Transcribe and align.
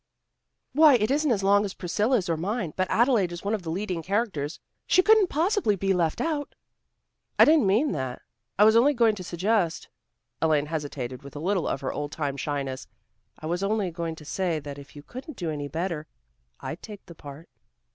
"Why, 0.73 0.95
it 0.95 1.11
isn't 1.11 1.29
as 1.31 1.43
long 1.43 1.63
as 1.63 1.75
Priscilla's 1.75 2.27
or 2.27 2.35
mine, 2.35 2.73
but 2.75 2.89
Adelaide 2.89 3.31
is 3.31 3.45
one 3.45 3.53
of 3.53 3.61
the 3.61 3.69
leading 3.69 4.01
characters. 4.01 4.59
She 4.87 5.03
couldn't 5.03 5.27
possibly 5.29 5.75
be 5.75 5.93
left 5.93 6.19
out." 6.19 6.55
"I 7.37 7.45
didn't 7.45 7.67
mean 7.67 7.91
that. 7.91 8.23
I 8.57 8.63
was 8.63 8.75
only 8.75 8.95
going 8.95 9.13
to 9.13 9.23
suggest" 9.23 9.89
Elaine 10.41 10.65
hesitated, 10.65 11.21
with 11.21 11.35
a 11.35 11.39
little 11.39 11.67
of 11.67 11.81
her 11.81 11.93
old 11.93 12.11
time 12.11 12.35
shyness. 12.35 12.87
"I 13.37 13.45
was 13.45 13.61
only 13.61 13.91
going 13.91 14.15
to 14.15 14.25
say 14.25 14.57
that 14.59 14.79
if 14.79 14.95
you 14.95 15.03
couldn't 15.03 15.37
do 15.37 15.51
any 15.51 15.67
better, 15.67 16.07
I'd 16.59 16.81
take 16.81 17.05
the 17.05 17.13
part." 17.13 17.47